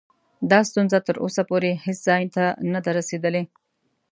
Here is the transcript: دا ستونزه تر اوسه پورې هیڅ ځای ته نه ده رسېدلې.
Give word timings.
دا 0.51 0.59
ستونزه 0.69 0.97
تر 1.07 1.15
اوسه 1.23 1.41
پورې 1.49 1.71
هیڅ 1.85 1.99
ځای 2.07 2.23
ته 2.35 2.43
نه 2.73 2.79
ده 2.85 2.91
رسېدلې. 2.99 3.43